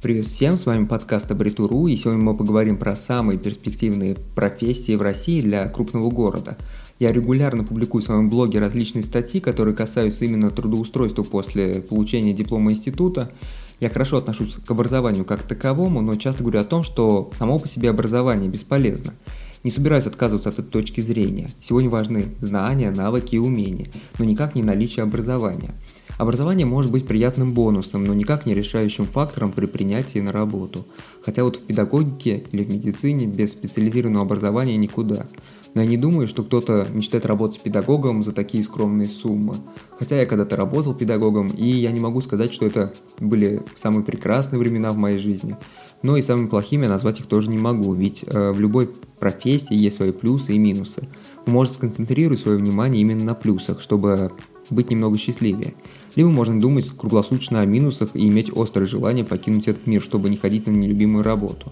Привет 0.00 0.26
всем, 0.26 0.58
с 0.58 0.66
вами 0.66 0.84
подкаст 0.84 1.28
Абритуру, 1.28 1.88
и 1.88 1.96
сегодня 1.96 2.22
мы 2.22 2.36
поговорим 2.36 2.76
про 2.76 2.94
самые 2.94 3.36
перспективные 3.36 4.14
профессии 4.36 4.94
в 4.94 5.02
России 5.02 5.40
для 5.40 5.66
крупного 5.66 6.08
города. 6.08 6.56
Я 7.00 7.10
регулярно 7.10 7.64
публикую 7.64 8.02
в 8.02 8.04
своем 8.04 8.30
блоге 8.30 8.60
различные 8.60 9.02
статьи, 9.02 9.40
которые 9.40 9.74
касаются 9.74 10.24
именно 10.24 10.52
трудоустройства 10.52 11.24
после 11.24 11.82
получения 11.82 12.32
диплома 12.32 12.70
института. 12.70 13.32
Я 13.80 13.90
хорошо 13.90 14.18
отношусь 14.18 14.54
к 14.64 14.70
образованию 14.70 15.24
как 15.24 15.42
таковому, 15.42 16.00
но 16.00 16.14
часто 16.14 16.44
говорю 16.44 16.60
о 16.60 16.64
том, 16.64 16.84
что 16.84 17.32
само 17.36 17.58
по 17.58 17.66
себе 17.66 17.90
образование 17.90 18.48
бесполезно. 18.48 19.14
Не 19.64 19.72
собираюсь 19.72 20.06
отказываться 20.06 20.50
от 20.50 20.60
этой 20.60 20.70
точки 20.70 21.00
зрения. 21.00 21.48
Сегодня 21.60 21.90
важны 21.90 22.36
знания, 22.40 22.92
навыки 22.92 23.34
и 23.34 23.38
умения, 23.38 23.88
но 24.20 24.24
никак 24.24 24.54
не 24.54 24.62
наличие 24.62 25.02
образования– 25.02 25.74
Образование 26.18 26.66
может 26.66 26.90
быть 26.90 27.06
приятным 27.06 27.54
бонусом, 27.54 28.02
но 28.04 28.12
никак 28.12 28.44
не 28.44 28.52
решающим 28.52 29.06
фактором 29.06 29.52
при 29.52 29.66
принятии 29.66 30.18
на 30.18 30.32
работу. 30.32 30.84
Хотя 31.24 31.44
вот 31.44 31.58
в 31.58 31.66
педагогике 31.66 32.44
или 32.50 32.64
в 32.64 32.72
медицине 32.72 33.26
без 33.26 33.52
специализированного 33.52 34.24
образования 34.24 34.76
никуда. 34.76 35.28
Но 35.74 35.82
я 35.82 35.86
не 35.86 35.96
думаю, 35.96 36.26
что 36.26 36.42
кто-то 36.42 36.88
мечтает 36.92 37.24
работать 37.24 37.62
педагогом 37.62 38.24
за 38.24 38.32
такие 38.32 38.64
скромные 38.64 39.06
суммы. 39.06 39.54
Хотя 39.96 40.20
я 40.20 40.26
когда-то 40.26 40.56
работал 40.56 40.92
педагогом, 40.92 41.46
и 41.48 41.66
я 41.66 41.92
не 41.92 42.00
могу 42.00 42.20
сказать, 42.20 42.52
что 42.52 42.66
это 42.66 42.92
были 43.20 43.62
самые 43.76 44.02
прекрасные 44.02 44.58
времена 44.58 44.90
в 44.90 44.96
моей 44.96 45.18
жизни. 45.18 45.56
Но 46.02 46.16
и 46.16 46.22
самыми 46.22 46.48
плохими 46.48 46.86
назвать 46.86 47.20
их 47.20 47.26
тоже 47.26 47.48
не 47.48 47.58
могу, 47.58 47.94
ведь 47.94 48.24
э, 48.26 48.50
в 48.50 48.58
любой 48.58 48.90
профессии 49.20 49.74
есть 49.74 49.96
свои 49.96 50.10
плюсы 50.10 50.54
и 50.54 50.58
минусы. 50.58 51.08
Можете 51.46 51.76
сконцентрировать 51.76 52.40
свое 52.40 52.58
внимание 52.58 53.02
именно 53.02 53.24
на 53.24 53.34
плюсах, 53.34 53.80
чтобы 53.80 54.32
быть 54.70 54.90
немного 54.90 55.16
счастливее. 55.18 55.74
Либо 56.18 56.30
можно 56.30 56.58
думать 56.58 56.90
круглосуточно 56.96 57.60
о 57.60 57.64
минусах 57.64 58.16
и 58.16 58.26
иметь 58.26 58.50
острое 58.50 58.88
желание 58.88 59.24
покинуть 59.24 59.68
этот 59.68 59.86
мир, 59.86 60.02
чтобы 60.02 60.28
не 60.28 60.36
ходить 60.36 60.66
на 60.66 60.72
нелюбимую 60.72 61.22
работу. 61.22 61.70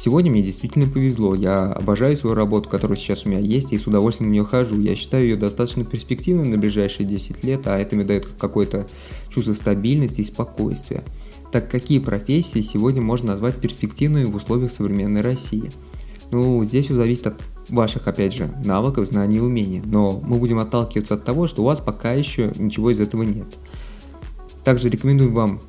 Сегодня 0.00 0.30
мне 0.30 0.40
действительно 0.40 0.86
повезло, 0.86 1.34
я 1.34 1.72
обожаю 1.72 2.16
свою 2.16 2.36
работу, 2.36 2.68
которая 2.68 2.96
сейчас 2.96 3.26
у 3.26 3.28
меня 3.28 3.40
есть, 3.40 3.72
и 3.72 3.78
с 3.78 3.88
удовольствием 3.88 4.30
на 4.30 4.34
нее 4.34 4.44
хожу. 4.44 4.80
Я 4.80 4.94
считаю 4.94 5.24
ее 5.24 5.34
достаточно 5.34 5.84
перспективной 5.84 6.48
на 6.48 6.58
ближайшие 6.58 7.08
10 7.08 7.42
лет, 7.42 7.66
а 7.66 7.76
это 7.76 7.96
мне 7.96 8.04
дает 8.04 8.24
какое-то 8.38 8.86
чувство 9.30 9.52
стабильности 9.52 10.20
и 10.20 10.24
спокойствия. 10.24 11.02
Так 11.50 11.68
какие 11.68 11.98
профессии 11.98 12.60
сегодня 12.60 13.02
можно 13.02 13.32
назвать 13.32 13.56
перспективными 13.56 14.26
в 14.26 14.36
условиях 14.36 14.70
современной 14.70 15.22
России? 15.22 15.70
Ну, 16.30 16.62
здесь 16.62 16.84
все 16.84 16.94
зависит 16.94 17.26
от 17.26 17.42
ваших, 17.68 18.08
опять 18.08 18.34
же, 18.34 18.52
навыков, 18.64 19.06
знаний 19.06 19.38
и 19.38 19.40
умений. 19.40 19.82
Но 19.84 20.20
мы 20.24 20.38
будем 20.38 20.58
отталкиваться 20.58 21.14
от 21.14 21.24
того, 21.24 21.46
что 21.46 21.62
у 21.62 21.64
вас 21.64 21.80
пока 21.80 22.12
еще 22.12 22.52
ничего 22.56 22.90
из 22.90 23.00
этого 23.00 23.22
нет. 23.22 23.56
Также 24.64 24.88
рекомендую 24.88 25.32
вам 25.32 25.60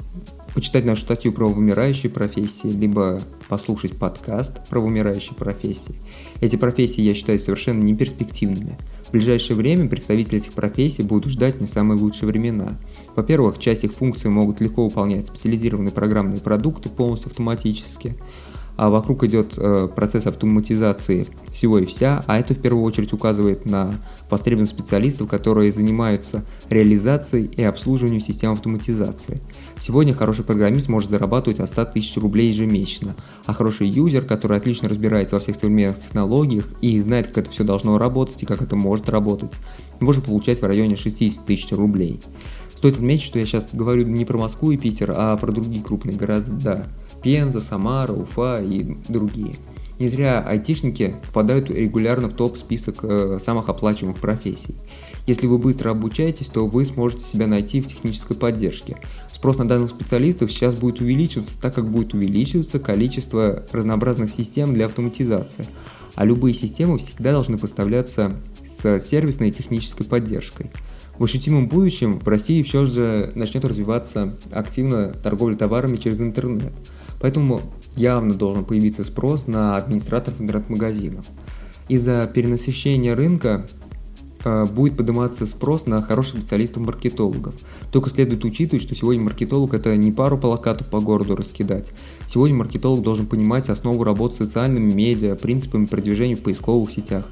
почитать 0.54 0.86
нашу 0.86 1.02
статью 1.02 1.34
про 1.34 1.48
вымирающие 1.48 2.12
профессии, 2.12 2.68
либо 2.68 3.20
послушать 3.48 3.98
подкаст 3.98 4.70
про 4.70 4.80
вымирающие 4.80 5.36
профессии. 5.36 5.96
Эти 6.42 6.56
профессии 6.56 7.02
я 7.02 7.14
считаю 7.14 7.40
совершенно 7.40 7.82
неперспективными. 7.82 8.78
В 9.04 9.12
ближайшее 9.12 9.58
время 9.58 9.90
представители 9.90 10.40
этих 10.40 10.54
профессий 10.54 11.04
будут 11.04 11.32
ждать 11.32 11.60
не 11.60 11.68
самые 11.68 12.00
лучшие 12.00 12.30
времена. 12.30 12.80
Во-первых, 13.16 13.60
часть 13.60 13.84
их 13.84 13.94
функций 13.94 14.30
могут 14.30 14.62
легко 14.62 14.86
выполнять 14.86 15.28
специализированные 15.28 15.92
программные 15.92 16.40
продукты 16.40 16.90
полностью 16.90 17.30
автоматически 17.30 18.16
а 18.76 18.90
вокруг 18.90 19.24
идет 19.24 19.54
э, 19.58 19.88
процесс 19.94 20.26
автоматизации 20.26 21.26
всего 21.52 21.80
и 21.80 21.86
вся, 21.86 22.24
а 22.28 22.40
это 22.40 22.54
в 22.54 22.60
первую 22.60 22.84
очередь 22.84 23.14
указывает 23.14 23.66
на 23.66 23.96
востребованных 24.30 24.70
специалистов, 24.70 25.30
которые 25.30 25.72
занимаются 25.72 26.44
реализацией 26.70 27.46
и 27.46 27.64
обслуживанием 27.64 28.22
систем 28.22 28.52
автоматизации. 28.52 29.42
Сегодня 29.80 30.14
хороший 30.14 30.46
программист 30.46 30.88
может 30.88 31.10
зарабатывать 31.10 31.60
от 31.60 31.70
100 31.70 31.86
тысяч 31.86 32.16
рублей 32.18 32.48
ежемесячно, 32.48 33.16
а 33.46 33.54
хороший 33.54 33.90
юзер, 33.90 34.24
который 34.24 34.58
отлично 34.58 34.90
разбирается 34.90 35.36
во 35.36 35.42
всех 35.42 35.56
современных 35.56 36.00
технологиях 36.00 36.70
и 36.82 37.00
знает, 37.00 37.28
как 37.28 37.40
это 37.40 37.52
все 37.52 37.64
должно 37.64 37.98
работать 37.98 38.42
и 38.42 38.46
как 38.46 38.62
это 38.62 38.76
может 38.76 39.10
работать, 39.10 39.52
может 40.00 40.26
получать 40.26 40.62
в 40.62 40.66
районе 40.66 40.96
60 40.96 41.46
тысяч 41.46 41.72
рублей. 41.72 42.22
Стоит 42.84 42.96
отметить, 42.96 43.24
что 43.24 43.40
я 43.40 43.46
сейчас 43.46 43.68
говорю 43.72 44.06
не 44.06 44.26
про 44.26 44.38
Москву 44.38 44.72
и 44.72 44.78
Питер, 44.78 45.14
а 45.16 45.38
про 45.38 45.54
другие 45.54 45.82
крупные 45.82 46.18
города. 46.18 46.86
Пенза, 47.24 47.62
Самара, 47.62 48.12
Уфа 48.12 48.62
и 48.62 48.98
другие. 49.08 49.56
Не 50.00 50.10
зря 50.10 50.42
айтишники 50.42 51.16
попадают 51.28 51.70
регулярно 51.70 52.28
в 52.28 52.34
топ-список 52.34 52.98
э, 53.04 53.38
самых 53.42 53.70
оплачиваемых 53.70 54.20
профессий. 54.20 54.76
Если 55.28 55.48
вы 55.48 55.60
быстро 55.60 55.92
обучаетесь, 55.92 56.48
то 56.48 56.68
вы 56.68 56.84
сможете 56.84 57.24
себя 57.24 57.48
найти 57.48 57.80
в 57.80 57.88
технической 57.88 58.36
поддержке. 58.36 58.98
Спрос 59.34 59.56
на 59.56 59.66
данных 59.66 59.90
специалистов 59.90 60.52
сейчас 60.52 60.78
будет 60.78 61.00
увеличиваться, 61.00 61.58
так 61.58 61.74
как 61.74 61.90
будет 61.90 62.14
увеличиваться 62.14 62.80
количество 62.80 63.64
разнообразных 63.72 64.30
систем 64.30 64.74
для 64.74 64.88
автоматизации. 64.88 65.66
А 66.16 66.26
любые 66.26 66.54
системы 66.54 66.98
всегда 66.98 67.32
должны 67.32 67.58
поставляться 67.58 68.34
с 68.66 69.00
сервисной 69.00 69.48
и 69.48 69.52
технической 69.54 70.06
поддержкой. 70.06 70.70
В 71.18 71.24
ощутимом 71.24 71.68
будущем 71.68 72.20
в 72.20 72.28
России 72.28 72.64
все 72.64 72.86
же 72.86 73.32
начнет 73.36 73.66
развиваться 73.66 74.34
активно 74.52 75.10
торговля 75.10 75.56
товарами 75.56 75.98
через 75.98 76.20
интернет– 76.20 76.74
Поэтому 77.24 77.62
явно 77.96 78.34
должен 78.34 78.66
появиться 78.66 79.06
спрос 79.06 79.48
на 79.48 79.78
администраторов 79.78 80.42
интернет-магазинов. 80.42 81.26
Из-за 81.88 82.30
перенасыщения 82.34 83.16
рынка 83.16 83.66
э, 84.44 84.66
будет 84.66 84.98
подниматься 84.98 85.46
спрос 85.46 85.86
на 85.86 86.02
хороших 86.02 86.42
специалистов-маркетологов. 86.42 87.56
Только 87.94 88.10
следует 88.10 88.44
учитывать, 88.44 88.84
что 88.84 88.94
сегодня 88.94 89.24
маркетолог 89.24 89.74
это 89.74 89.96
не 89.96 90.12
пару 90.12 90.38
плакатов 90.38 90.88
по 90.88 91.00
городу 91.00 91.38
раскидать. 91.38 91.94
Сегодня 92.28 92.58
маркетолог 92.58 93.02
должен 93.02 93.26
понимать 93.26 93.70
основу 93.70 94.04
работы 94.04 94.36
с 94.36 94.38
социальными 94.40 94.92
медиа, 94.92 95.36
принципами 95.36 95.86
продвижения 95.86 96.36
в 96.36 96.44
поисковых 96.44 96.92
сетях, 96.92 97.26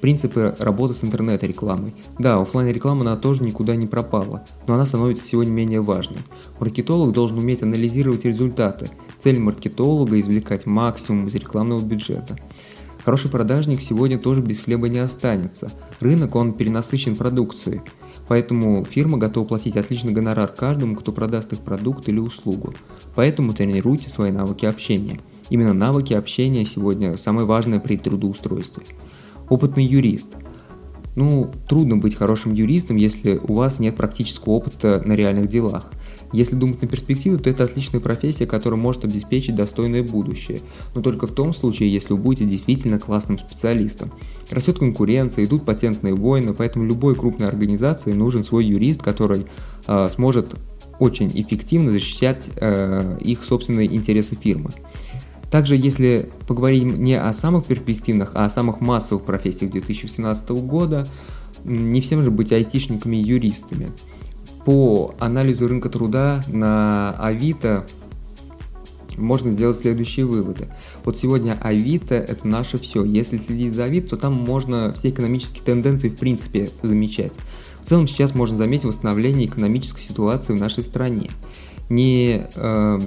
принципы 0.00 0.54
работы 0.58 0.94
с 0.94 1.04
интернет-рекламой. 1.04 1.94
Да, 2.18 2.40
офлайн 2.40 2.72
реклама 2.72 3.02
она 3.02 3.16
тоже 3.16 3.42
никуда 3.42 3.76
не 3.76 3.86
пропала, 3.86 4.44
но 4.66 4.74
она 4.74 4.86
становится 4.86 5.24
сегодня 5.24 5.50
менее 5.50 5.80
важной. 5.80 6.18
Маркетолог 6.60 7.12
должен 7.12 7.38
уметь 7.38 7.62
анализировать 7.62 8.24
результаты, 8.24 8.88
Цель 9.18 9.40
маркетолога– 9.40 10.18
извлекать 10.20 10.64
максимум 10.64 11.26
из 11.26 11.34
рекламного 11.34 11.84
бюджета. 11.84 12.38
Хороший 13.04 13.30
продажник 13.30 13.80
сегодня 13.80 14.16
тоже 14.18 14.42
без 14.42 14.60
хлеба 14.60 14.88
не 14.88 14.98
останется. 14.98 15.72
Рынок, 15.98 16.36
он 16.36 16.52
перенасыщен 16.52 17.16
продукцией. 17.16 17.80
Поэтому 18.28 18.84
фирма 18.84 19.18
готова 19.18 19.46
платить 19.46 19.76
отличный 19.76 20.12
гонорар 20.12 20.48
каждому, 20.48 20.94
кто 20.94 21.10
продаст 21.10 21.52
их 21.52 21.60
продукт 21.60 22.08
или 22.08 22.20
услугу. 22.20 22.74
Поэтому 23.16 23.54
тренируйте 23.54 24.08
свои 24.08 24.30
навыки 24.30 24.66
общения. 24.66 25.18
Именно 25.50 25.72
навыки 25.72 26.12
общения 26.12 26.64
сегодня 26.64 27.16
самое 27.16 27.46
важное 27.46 27.80
при 27.80 27.96
трудоустройстве. 27.96 28.84
Опытный 29.48 29.84
юрист. 29.84 30.28
Ну, 31.16 31.50
трудно 31.68 31.96
быть 31.96 32.14
хорошим 32.14 32.54
юристом, 32.54 32.96
если 32.96 33.38
у 33.38 33.54
вас 33.54 33.80
нет 33.80 33.96
практического 33.96 34.52
опыта 34.52 35.02
на 35.04 35.14
реальных 35.14 35.48
делах. 35.48 35.90
Если 36.32 36.54
думать 36.54 36.82
на 36.82 36.86
перспективу, 36.86 37.38
то 37.38 37.48
это 37.50 37.64
отличная 37.64 38.00
профессия, 38.00 38.46
которая 38.46 38.78
может 38.78 39.04
обеспечить 39.04 39.54
достойное 39.54 40.02
будущее, 40.02 40.58
но 40.94 41.00
только 41.00 41.26
в 41.26 41.32
том 41.32 41.54
случае, 41.54 41.92
если 41.92 42.12
вы 42.12 42.18
будете 42.18 42.44
действительно 42.44 43.00
классным 43.00 43.38
специалистом. 43.38 44.12
Растет 44.50 44.78
конкуренция, 44.78 45.44
идут 45.44 45.64
патентные 45.64 46.14
войны, 46.14 46.54
поэтому 46.54 46.84
любой 46.84 47.14
крупной 47.16 47.48
организации 47.48 48.12
нужен 48.12 48.44
свой 48.44 48.66
юрист, 48.66 49.02
который 49.02 49.46
э, 49.86 50.08
сможет 50.14 50.54
очень 50.98 51.30
эффективно 51.34 51.92
защищать 51.92 52.50
э, 52.56 53.18
их 53.20 53.44
собственные 53.44 53.94
интересы 53.94 54.36
фирмы. 54.36 54.70
Также, 55.50 55.76
если 55.76 56.30
поговорим 56.46 57.02
не 57.02 57.14
о 57.14 57.32
самых 57.32 57.66
перспективных, 57.66 58.32
а 58.34 58.44
о 58.44 58.50
самых 58.50 58.80
массовых 58.80 59.24
профессиях 59.24 59.70
2017 59.72 60.50
года, 60.50 61.06
не 61.64 62.00
всем 62.00 62.22
же 62.22 62.30
быть 62.30 62.52
айтишниками 62.52 63.16
и 63.16 63.22
юристами 63.22 63.88
по 64.68 65.14
анализу 65.18 65.66
рынка 65.66 65.88
труда 65.88 66.44
на 66.48 67.12
Авито 67.12 67.86
можно 69.16 69.50
сделать 69.50 69.78
следующие 69.78 70.26
выводы. 70.26 70.68
Вот 71.04 71.16
сегодня 71.16 71.58
Авито– 71.62 72.14
это 72.16 72.46
наше 72.46 72.76
все. 72.76 73.02
Если 73.02 73.38
следить 73.38 73.72
за 73.72 73.84
Авито, 73.84 74.10
то 74.10 74.16
там 74.18 74.34
можно 74.34 74.92
все 74.92 75.08
экономические 75.08 75.64
тенденции 75.64 76.10
в 76.10 76.18
принципе 76.18 76.68
замечать. 76.82 77.32
В 77.80 77.88
целом 77.88 78.06
сейчас 78.06 78.34
можно 78.34 78.58
заметить 78.58 78.84
восстановление 78.84 79.46
экономической 79.46 80.02
ситуации 80.02 80.52
в 80.52 80.60
нашей 80.60 80.84
стране. 80.84 81.30
Не 81.88 82.46
э, 82.54 83.00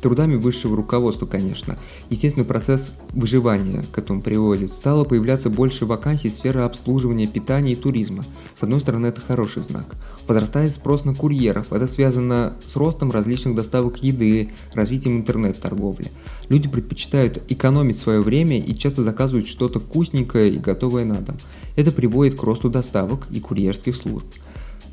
трудами 0.00 0.36
высшего 0.36 0.76
руководства, 0.76 1.26
конечно. 1.26 1.76
Естественный 2.10 2.46
процесс 2.46 2.92
выживания 3.10 3.82
к 3.92 3.98
этому 3.98 4.22
приводит. 4.22 4.72
Стало 4.72 5.04
появляться 5.04 5.50
больше 5.50 5.86
вакансий 5.86 6.30
в 6.30 6.34
сфере 6.34 6.60
обслуживания, 6.60 7.26
питания 7.26 7.72
и 7.72 7.76
туризма. 7.76 8.24
С 8.54 8.62
одной 8.62 8.80
стороны, 8.80 9.06
это 9.06 9.20
хороший 9.20 9.62
знак. 9.62 9.94
Возрастает 10.26 10.72
спрос 10.72 11.04
на 11.04 11.14
курьеров. 11.14 11.72
Это 11.72 11.86
связано 11.88 12.54
с 12.66 12.76
ростом 12.76 13.10
различных 13.10 13.54
доставок 13.54 14.02
еды, 14.02 14.50
развитием 14.74 15.18
интернет-торговли. 15.18 16.06
Люди 16.48 16.68
предпочитают 16.68 17.42
экономить 17.48 17.98
свое 17.98 18.20
время 18.20 18.58
и 18.58 18.74
часто 18.74 19.02
заказывают 19.02 19.46
что-то 19.46 19.80
вкусненькое 19.80 20.50
и 20.50 20.58
готовое 20.58 21.04
на 21.04 21.16
дом. 21.16 21.36
Это 21.76 21.92
приводит 21.92 22.38
к 22.38 22.42
росту 22.42 22.68
доставок 22.68 23.26
и 23.30 23.40
курьерских 23.40 23.96
служб. 23.96 24.26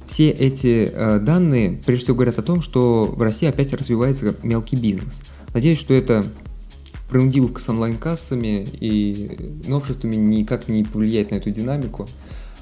Все 0.10 0.32
эти 0.32 0.90
э, 0.92 1.20
данные 1.20 1.80
прежде 1.86 2.06
всего 2.06 2.16
говорят 2.16 2.40
о 2.40 2.42
том, 2.42 2.62
что 2.62 3.06
в 3.06 3.22
России 3.22 3.48
опять 3.48 3.72
развивается 3.74 4.34
мелкий 4.42 4.76
бизнес. 4.76 5.22
Надеюсь, 5.54 5.78
что 5.78 5.94
это 5.94 6.24
принудилка 7.12 7.62
с 7.62 7.70
онлайн-кассами 7.70 8.66
и 8.74 9.54
новшествами 9.68 10.16
никак 10.16 10.68
не 10.68 10.84
повлияет 10.84 11.30
на 11.30 11.36
эту 11.36 11.52
динамику. 11.52 12.08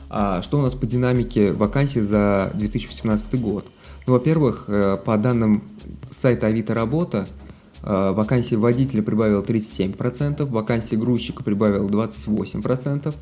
А 0.09 0.41
что 0.41 0.59
у 0.59 0.61
нас 0.61 0.75
по 0.75 0.85
динамике 0.85 1.53
вакансий 1.53 2.01
за 2.01 2.51
2018 2.53 3.41
год? 3.41 3.65
Ну, 4.05 4.13
во-первых, 4.13 4.65
э, 4.67 4.97
по 4.97 5.17
данным 5.17 5.63
сайта 6.11 6.47
Авито 6.47 6.73
Работа, 6.73 7.27
э, 7.81 8.11
вакансии 8.11 8.55
водителя 8.55 9.01
прибавил 9.01 9.41
37%, 9.41 10.49
вакансии 10.49 10.95
грузчика 10.95 11.43
прибавил 11.43 11.89
28%. 11.89 13.15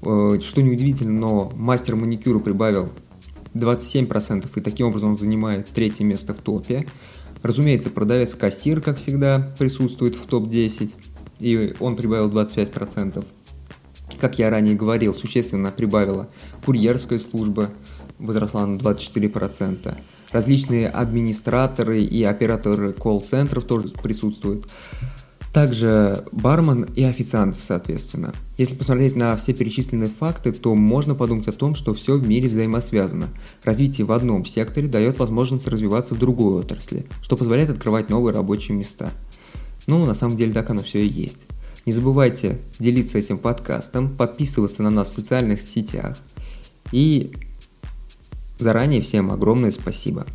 Э, 0.00 0.38
что 0.40 0.62
неудивительно, 0.62 1.12
но 1.12 1.52
мастер 1.54 1.96
маникюра 1.96 2.38
прибавил 2.38 2.88
27% 3.58 4.46
и 4.54 4.60
таким 4.60 4.88
образом 4.88 5.10
он 5.10 5.16
занимает 5.16 5.68
третье 5.68 6.04
место 6.04 6.34
в 6.34 6.38
топе. 6.38 6.86
Разумеется, 7.42 7.90
продавец-кассир, 7.90 8.80
как 8.80 8.98
всегда, 8.98 9.44
присутствует 9.58 10.16
в 10.16 10.26
топ-10, 10.26 10.94
и 11.40 11.74
он 11.78 11.96
прибавил 11.96 12.30
25%. 12.30 13.24
Как 14.20 14.38
я 14.38 14.50
ранее 14.50 14.74
говорил, 14.74 15.14
существенно 15.14 15.70
прибавила 15.70 16.28
курьерская 16.64 17.18
служба, 17.18 17.70
возросла 18.18 18.66
на 18.66 18.78
24%. 18.78 19.96
Различные 20.30 20.88
администраторы 20.88 22.02
и 22.02 22.22
операторы 22.24 22.92
колл-центров 22.92 23.64
тоже 23.64 23.88
присутствуют. 24.02 24.66
Также 25.52 26.24
бармен 26.30 26.82
и 26.94 27.02
официанты, 27.04 27.58
соответственно. 27.58 28.34
Если 28.58 28.74
посмотреть 28.74 29.16
на 29.16 29.36
все 29.36 29.54
перечисленные 29.54 30.08
факты, 30.08 30.52
то 30.52 30.74
можно 30.74 31.14
подумать 31.14 31.48
о 31.48 31.52
том, 31.52 31.74
что 31.74 31.94
все 31.94 32.18
в 32.18 32.26
мире 32.26 32.48
взаимосвязано. 32.48 33.28
Развитие 33.64 34.06
в 34.06 34.12
одном 34.12 34.44
секторе 34.44 34.88
дает 34.88 35.18
возможность 35.18 35.66
развиваться 35.66 36.14
в 36.14 36.18
другой 36.18 36.60
отрасли, 36.60 37.06
что 37.22 37.36
позволяет 37.36 37.70
открывать 37.70 38.10
новые 38.10 38.34
рабочие 38.34 38.76
места. 38.76 39.10
Ну, 39.86 40.04
на 40.04 40.14
самом 40.14 40.36
деле 40.36 40.52
так 40.52 40.68
оно 40.68 40.82
все 40.82 41.04
и 41.04 41.08
есть. 41.08 41.46
Не 41.86 41.92
забывайте 41.94 42.60
делиться 42.78 43.16
этим 43.16 43.38
подкастом, 43.38 44.14
подписываться 44.14 44.82
на 44.82 44.90
нас 44.90 45.08
в 45.08 45.14
социальных 45.14 45.62
сетях. 45.62 46.18
И 46.92 47.32
заранее 48.58 49.00
всем 49.00 49.30
огромное 49.30 49.72
спасибо. 49.72 50.26